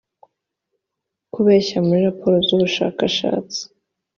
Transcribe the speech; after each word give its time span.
kubeshya 1.33 1.77
muri 1.87 1.99
raporo 2.07 2.35
z 2.45 2.49
ubushakashatsi 2.55 3.61